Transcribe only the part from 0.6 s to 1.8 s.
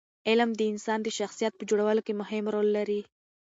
انسان د شخصیت په